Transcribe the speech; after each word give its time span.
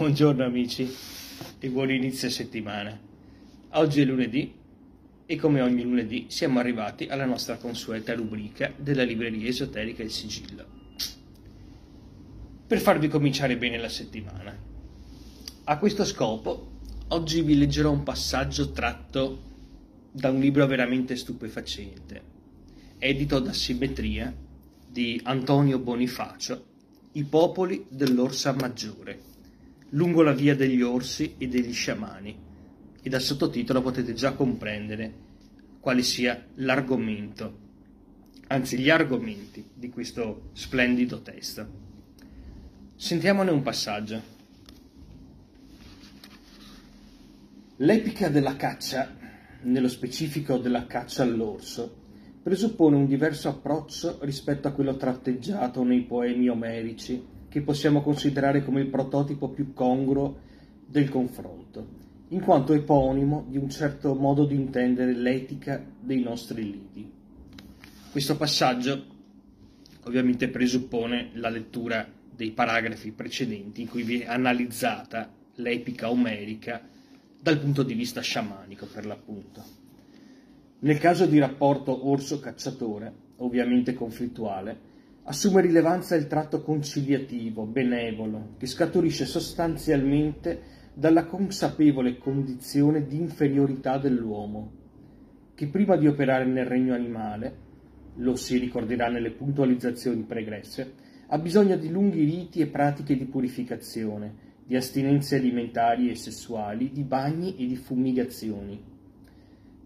Buongiorno 0.00 0.42
amici 0.42 0.90
e 1.58 1.68
buon 1.68 1.90
inizio 1.90 2.30
settimana. 2.30 2.98
Oggi 3.72 4.00
è 4.00 4.04
lunedì 4.06 4.50
e 5.26 5.36
come 5.36 5.60
ogni 5.60 5.82
lunedì 5.82 6.24
siamo 6.28 6.58
arrivati 6.58 7.04
alla 7.04 7.26
nostra 7.26 7.58
consueta 7.58 8.14
rubrica 8.14 8.72
della 8.78 9.02
libreria 9.02 9.46
esoterica 9.46 10.02
Il 10.02 10.10
Sigillo. 10.10 10.64
Per 12.66 12.80
farvi 12.80 13.08
cominciare 13.08 13.58
bene 13.58 13.76
la 13.76 13.90
settimana. 13.90 14.56
A 15.64 15.76
questo 15.76 16.06
scopo, 16.06 16.78
oggi 17.08 17.42
vi 17.42 17.58
leggerò 17.58 17.90
un 17.90 18.02
passaggio 18.02 18.72
tratto 18.72 19.42
da 20.12 20.30
un 20.30 20.40
libro 20.40 20.66
veramente 20.66 21.14
stupefacente, 21.14 22.22
edito 22.96 23.38
da 23.38 23.52
Simmetria 23.52 24.34
di 24.88 25.20
Antonio 25.24 25.78
Bonifacio, 25.78 26.64
I 27.12 27.24
popoli 27.24 27.84
dell'Orsa 27.90 28.54
Maggiore 28.54 29.28
lungo 29.90 30.22
la 30.22 30.32
via 30.32 30.54
degli 30.54 30.82
orsi 30.82 31.34
e 31.38 31.48
degli 31.48 31.72
sciamani 31.72 32.48
e 33.02 33.08
dal 33.08 33.20
sottotitolo 33.20 33.82
potete 33.82 34.12
già 34.12 34.34
comprendere 34.34 35.28
quale 35.80 36.02
sia 36.02 36.46
l'argomento, 36.56 37.58
anzi 38.48 38.78
gli 38.78 38.90
argomenti 38.90 39.64
di 39.74 39.88
questo 39.88 40.50
splendido 40.52 41.22
testo. 41.22 41.88
Sentiamone 42.94 43.50
un 43.50 43.62
passaggio. 43.62 44.38
L'epica 47.76 48.28
della 48.28 48.56
caccia, 48.56 49.16
nello 49.62 49.88
specifico 49.88 50.58
della 50.58 50.86
caccia 50.86 51.22
all'orso, 51.22 51.96
presuppone 52.42 52.96
un 52.96 53.06
diverso 53.06 53.48
approccio 53.48 54.18
rispetto 54.20 54.68
a 54.68 54.72
quello 54.72 54.96
tratteggiato 54.96 55.82
nei 55.82 56.02
poemi 56.02 56.48
omerici 56.48 57.38
che 57.50 57.62
possiamo 57.62 58.00
considerare 58.00 58.64
come 58.64 58.80
il 58.80 58.86
prototipo 58.86 59.48
più 59.48 59.74
congruo 59.74 60.38
del 60.86 61.08
confronto, 61.08 61.86
in 62.28 62.40
quanto 62.40 62.72
eponimo 62.72 63.44
di 63.48 63.58
un 63.58 63.68
certo 63.68 64.14
modo 64.14 64.44
di 64.44 64.54
intendere 64.54 65.12
l'etica 65.12 65.84
dei 66.00 66.22
nostri 66.22 66.62
liti. 66.62 67.12
Questo 68.12 68.36
passaggio 68.36 69.04
ovviamente 70.04 70.48
presuppone 70.48 71.30
la 71.34 71.48
lettura 71.48 72.08
dei 72.34 72.52
paragrafi 72.52 73.10
precedenti 73.10 73.82
in 73.82 73.88
cui 73.88 74.04
viene 74.04 74.26
analizzata 74.26 75.28
l'epica 75.56 76.08
omerica 76.08 76.80
dal 77.42 77.58
punto 77.58 77.82
di 77.82 77.94
vista 77.94 78.20
sciamanico 78.20 78.86
per 78.86 79.06
l'appunto. 79.06 79.62
Nel 80.80 80.98
caso 80.98 81.26
di 81.26 81.38
rapporto 81.38 82.08
orso-cacciatore, 82.08 83.12
ovviamente 83.38 83.92
conflittuale, 83.92 84.89
assume 85.30 85.60
rilevanza 85.60 86.16
il 86.16 86.26
tratto 86.26 86.60
conciliativo, 86.60 87.64
benevolo, 87.64 88.54
che 88.58 88.66
scaturisce 88.66 89.26
sostanzialmente 89.26 90.60
dalla 90.92 91.24
consapevole 91.26 92.18
condizione 92.18 93.06
di 93.06 93.16
inferiorità 93.16 93.96
dell'uomo, 93.96 94.72
che 95.54 95.68
prima 95.68 95.94
di 95.94 96.08
operare 96.08 96.46
nel 96.46 96.66
regno 96.66 96.94
animale, 96.94 97.68
lo 98.16 98.34
si 98.34 98.58
ricorderà 98.58 99.08
nelle 99.08 99.30
puntualizzazioni 99.30 100.22
pregresse, 100.22 100.94
ha 101.28 101.38
bisogno 101.38 101.76
di 101.76 101.90
lunghi 101.90 102.24
riti 102.24 102.60
e 102.60 102.66
pratiche 102.66 103.16
di 103.16 103.26
purificazione, 103.26 104.34
di 104.66 104.74
astinenze 104.74 105.36
alimentari 105.36 106.10
e 106.10 106.16
sessuali, 106.16 106.90
di 106.90 107.04
bagni 107.04 107.54
e 107.56 107.68
di 107.68 107.76
fumigazioni. 107.76 108.82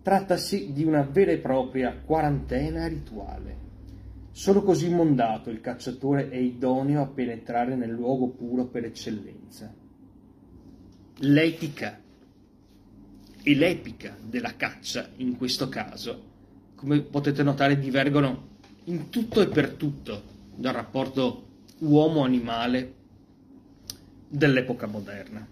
Trattasi 0.00 0.72
di 0.72 0.84
una 0.84 1.02
vera 1.02 1.32
e 1.32 1.38
propria 1.38 1.94
quarantena 2.02 2.86
rituale. 2.86 3.64
Solo 4.36 4.64
così 4.64 4.88
mondato 4.88 5.48
il 5.48 5.60
cacciatore 5.60 6.28
è 6.28 6.34
idoneo 6.34 7.02
a 7.02 7.06
penetrare 7.06 7.76
nel 7.76 7.90
luogo 7.90 8.30
puro 8.30 8.66
per 8.66 8.84
eccellenza. 8.84 9.72
L'etica 11.18 12.00
e 13.44 13.54
l'epica 13.54 14.16
della 14.20 14.56
caccia, 14.56 15.08
in 15.18 15.36
questo 15.36 15.68
caso, 15.68 16.32
come 16.74 17.00
potete 17.02 17.44
notare, 17.44 17.78
divergono 17.78 18.48
in 18.86 19.08
tutto 19.08 19.40
e 19.40 19.46
per 19.46 19.74
tutto 19.74 20.20
dal 20.56 20.74
rapporto 20.74 21.46
uomo-animale 21.78 22.94
dell'epoca 24.28 24.88
moderna. 24.88 25.46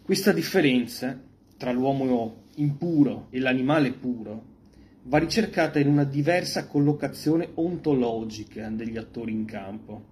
Questa 0.00 0.30
differenza 0.30 1.20
tra 1.56 1.72
l'uomo 1.72 2.44
impuro 2.54 3.26
e 3.30 3.40
l'animale 3.40 3.90
puro 3.90 4.50
va 5.04 5.18
ricercata 5.18 5.80
in 5.80 5.88
una 5.88 6.04
diversa 6.04 6.66
collocazione 6.66 7.50
ontologica 7.54 8.68
degli 8.68 8.96
attori 8.96 9.32
in 9.32 9.44
campo. 9.44 10.10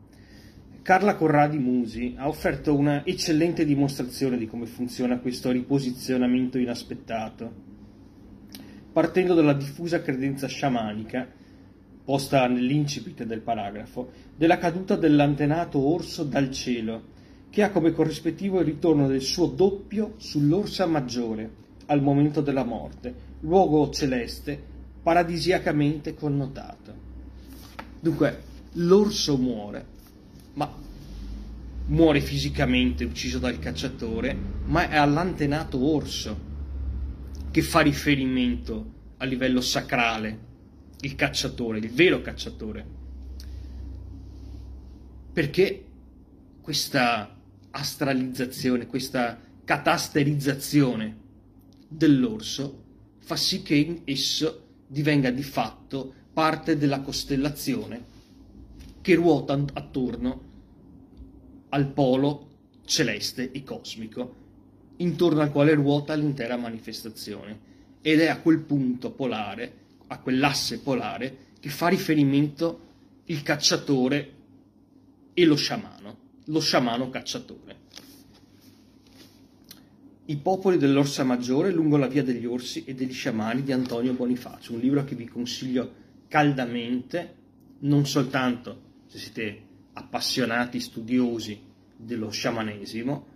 Carla 0.83 1.15
Corradi 1.15 1.59
Musi 1.59 2.15
ha 2.17 2.27
offerto 2.27 2.75
una 2.75 3.05
eccellente 3.05 3.65
dimostrazione 3.65 4.37
di 4.37 4.47
come 4.47 4.67
funziona 4.67 5.19
questo 5.19 5.53
riposizionamento 5.53 6.59
inaspettato, 6.59 7.53
partendo 8.93 9.35
dalla 9.35 9.53
diffusa 9.53 10.03
credenza 10.03 10.49
sciamanica, 10.49 11.29
posta 12.03 12.49
nell'incipit 12.49 13.23
del 13.23 13.43
paragrafo, 13.43 14.11
della 14.37 14.59
caduta 14.59 14.97
dell'antenato 14.97 15.79
orso 15.79 16.25
dal 16.25 16.51
cielo, 16.51 17.19
che 17.51 17.63
ha 17.63 17.71
come 17.71 17.93
corrispettivo 17.93 18.59
il 18.59 18.65
ritorno 18.65 19.07
del 19.07 19.21
suo 19.21 19.47
doppio 19.47 20.15
sull'orsa 20.17 20.87
maggiore 20.87 21.59
al 21.87 22.03
momento 22.03 22.41
della 22.41 22.65
morte, 22.65 23.15
luogo 23.41 23.91
celeste 23.91 24.70
paradisiacamente 25.03 26.15
connotato. 26.15 26.95
Dunque, 28.01 28.43
l'orso 28.73 29.37
muore, 29.37 29.87
ma 30.55 30.73
muore 31.87 32.21
fisicamente 32.21 33.05
ucciso 33.05 33.39
dal 33.39 33.59
cacciatore, 33.59 34.37
ma 34.67 34.89
è 34.89 34.97
all'antenato 34.97 35.83
orso 35.83 36.49
che 37.51 37.63
fa 37.63 37.81
riferimento 37.81 38.99
a 39.19 39.25
livello 39.25 39.61
sacrale 39.61 40.49
il 41.01 41.15
cacciatore, 41.15 41.79
il 41.79 41.91
vero 41.91 42.21
cacciatore. 42.21 42.87
Perché 45.33 45.85
questa 46.61 47.37
astralizzazione, 47.71 48.87
questa 48.87 49.39
catasterizzazione 49.65 51.17
dell'orso 51.89 52.85
fa 53.19 53.37
sì 53.37 53.63
che 53.63 54.03
esso 54.05 54.70
divenga 54.91 55.31
di 55.31 55.45
fatto 55.45 56.13
parte 56.33 56.77
della 56.77 57.01
costellazione 57.01 58.05
che 59.01 59.15
ruota 59.15 59.53
attorno 59.73 60.49
al 61.69 61.87
polo 61.87 62.49
celeste 62.85 63.53
e 63.53 63.63
cosmico, 63.63 64.35
intorno 64.97 65.43
al 65.43 65.53
quale 65.53 65.75
ruota 65.75 66.15
l'intera 66.15 66.57
manifestazione. 66.57 67.69
Ed 68.03 68.19
è 68.19 68.27
a 68.27 68.41
quel 68.41 68.59
punto 68.59 69.13
polare, 69.13 69.75
a 70.09 70.19
quell'asse 70.19 70.81
polare, 70.81 71.37
che 71.61 71.69
fa 71.69 71.87
riferimento 71.87 72.89
il 73.27 73.43
cacciatore 73.43 74.33
e 75.33 75.45
lo 75.45 75.55
sciamano, 75.55 76.17
lo 76.47 76.61
sciamano 76.61 77.11
cacciatore. 77.11 77.77
I 80.31 80.37
popoli 80.37 80.79
dell'Orsa 80.79 81.25
Maggiore 81.25 81.73
lungo 81.73 81.97
la 81.97 82.07
via 82.07 82.23
degli 82.23 82.47
orsi 82.47 82.85
e 82.85 82.95
degli 82.95 83.13
sciamani 83.13 83.65
di 83.65 83.73
Antonio 83.73 84.13
Bonifacio, 84.13 84.75
un 84.75 84.79
libro 84.79 85.03
che 85.03 85.17
vi 85.17 85.27
consiglio 85.27 85.93
caldamente, 86.29 87.35
non 87.81 88.07
soltanto 88.07 88.81
se 89.07 89.19
siete 89.19 89.63
appassionati 89.95 90.79
studiosi 90.79 91.61
dello 91.97 92.31
sciamanesimo, 92.31 93.27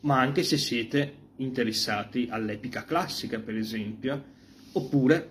ma 0.00 0.20
anche 0.20 0.42
se 0.42 0.56
siete 0.56 1.12
interessati 1.36 2.28
all'epica 2.30 2.84
classica, 2.84 3.38
per 3.38 3.56
esempio, 3.56 4.24
oppure 4.72 5.30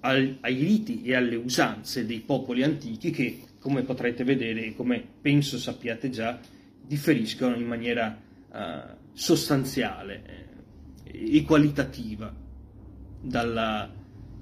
al, 0.00 0.38
ai 0.40 0.62
riti 0.62 1.02
e 1.02 1.16
alle 1.16 1.34
usanze 1.34 2.06
dei 2.06 2.20
popoli 2.20 2.62
antichi 2.62 3.10
che, 3.10 3.40
come 3.58 3.82
potrete 3.82 4.22
vedere 4.22 4.66
e 4.66 4.76
come 4.76 5.04
penso 5.20 5.58
sappiate 5.58 6.10
già, 6.10 6.38
differiscono 6.86 7.54
in 7.56 7.66
maniera 7.66 8.18
uh, 8.50 8.58
sostanziale 9.12 10.22
eh, 11.04 11.36
e 11.36 11.42
qualitativa 11.42 12.32
dalla 13.20 13.90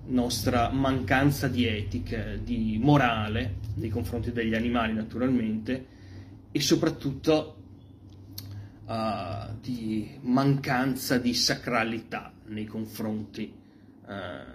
nostra 0.04 0.70
mancanza 0.70 1.46
di 1.46 1.66
etica, 1.66 2.36
di 2.36 2.78
morale 2.82 3.58
nei 3.74 3.88
confronti 3.88 4.32
degli 4.32 4.54
animali 4.54 4.92
naturalmente 4.92 5.86
e 6.50 6.60
soprattutto 6.60 7.56
uh, 8.84 9.54
di 9.60 10.18
mancanza 10.22 11.18
di 11.18 11.32
sacralità 11.34 12.32
nei 12.46 12.66
confronti 12.66 13.52
uh, 14.04 14.10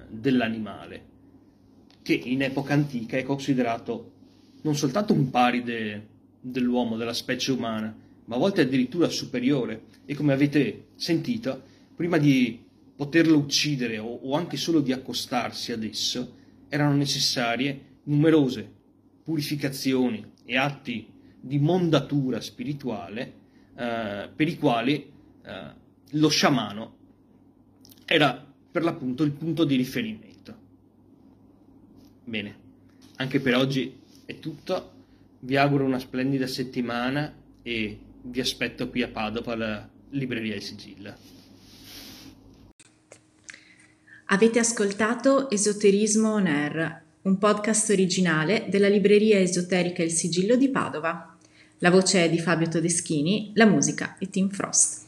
dell'animale 0.10 1.16
che 2.02 2.14
in 2.14 2.42
epoca 2.42 2.74
antica 2.74 3.18
è 3.18 3.24
considerato 3.24 4.12
non 4.62 4.76
soltanto 4.76 5.14
un 5.14 5.30
paride 5.30 6.08
dell'uomo, 6.40 6.98
della 6.98 7.14
specie 7.14 7.52
umana, 7.52 7.96
ma 8.26 8.36
a 8.36 8.40
volte 8.40 8.62
addirittura 8.62 9.10
superiore. 9.10 9.84
E 10.06 10.16
come 10.16 10.34
avete 10.34 10.88
sentito, 10.96 11.62
prima 11.96 12.18
di 12.18 12.64
poterlo 12.96 13.38
uccidere 13.38 14.00
o, 14.00 14.08
o 14.08 14.36
anche 14.36 14.58
solo 14.58 14.82
di 14.82 14.92
accostarsi 14.92 15.72
ad 15.72 15.84
esso, 15.84 16.36
erano 16.70 16.96
necessarie 16.96 17.82
numerose 18.04 18.76
purificazioni 19.24 20.26
e 20.46 20.58
atti 20.58 21.08
di 21.40 21.60
mondatura 21.60 22.40
spirituale 22.40 23.34
eh, 23.76 24.30
per 24.34 24.48
i 24.48 24.58
quali 24.58 25.12
eh, 25.44 25.86
lo 26.12 26.30
sciamano 26.30 26.96
era 28.06 28.46
per 28.72 28.84
l'appunto 28.84 29.24
il 29.24 29.32
punto 29.32 29.66
di 29.66 29.76
riferimento. 29.76 30.56
Bene, 32.24 32.56
anche 33.18 33.40
per 33.40 33.56
oggi 33.56 34.00
è 34.26 34.40
tutto, 34.40 34.92
vi 35.40 35.58
auguro 35.58 35.86
una 35.86 36.00
splendida 36.00 36.48
settimana 36.48 37.34
e 37.62 38.00
vi 38.22 38.40
aspetto 38.40 38.90
qui 38.90 39.02
a 39.02 39.10
Padova 39.10 39.54
alla 39.54 39.90
libreria 40.12 40.56
Il 40.56 40.62
Sigillo. 40.62 41.14
Avete 44.26 44.60
ascoltato 44.60 45.50
Esoterismo 45.50 46.34
On 46.34 46.48
Air, 46.48 47.02
un 47.22 47.38
podcast 47.38 47.90
originale 47.92 48.66
della 48.70 48.90
libreria 48.90 49.40
esoterica 49.40 50.04
Il 50.04 50.12
Sigillo 50.12 50.56
di 50.56 50.70
Padova. 50.70 51.38
La 51.80 51.92
voce 51.92 52.26
è 52.26 52.30
di 52.30 52.40
Fabio 52.40 52.68
Todeschini, 52.68 53.52
la 53.54 53.66
musica 53.66 54.18
è 54.18 54.28
Tim 54.28 54.50
Frost. 54.50 55.07